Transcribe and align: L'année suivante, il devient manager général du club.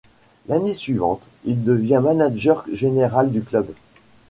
L'année 0.47 0.73
suivante, 0.73 1.21
il 1.45 1.63
devient 1.63 2.01
manager 2.03 2.65
général 2.73 3.31
du 3.31 3.43
club. 3.43 3.67